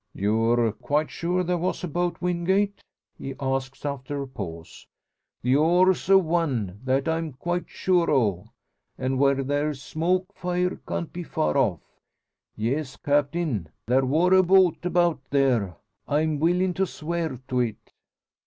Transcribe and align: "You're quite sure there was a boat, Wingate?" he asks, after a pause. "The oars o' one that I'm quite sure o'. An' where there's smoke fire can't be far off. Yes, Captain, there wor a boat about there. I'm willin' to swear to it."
"You're 0.15 0.71
quite 0.71 1.11
sure 1.11 1.43
there 1.43 1.59
was 1.59 1.83
a 1.83 1.87
boat, 1.87 2.17
Wingate?" 2.21 2.81
he 3.19 3.35
asks, 3.39 3.85
after 3.85 4.19
a 4.19 4.27
pause. 4.27 4.87
"The 5.43 5.55
oars 5.55 6.09
o' 6.09 6.17
one 6.17 6.79
that 6.85 7.07
I'm 7.07 7.33
quite 7.33 7.69
sure 7.69 8.09
o'. 8.09 8.49
An' 8.97 9.19
where 9.19 9.43
there's 9.43 9.79
smoke 9.79 10.33
fire 10.33 10.79
can't 10.87 11.13
be 11.13 11.21
far 11.21 11.55
off. 11.55 11.81
Yes, 12.55 12.95
Captain, 12.97 13.69
there 13.85 14.03
wor 14.03 14.33
a 14.33 14.41
boat 14.41 14.83
about 14.85 15.21
there. 15.29 15.75
I'm 16.07 16.39
willin' 16.39 16.73
to 16.73 16.87
swear 16.87 17.39
to 17.49 17.59
it." 17.59 17.93